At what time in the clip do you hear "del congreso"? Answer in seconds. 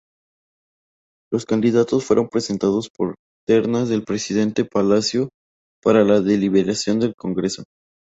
6.99-7.65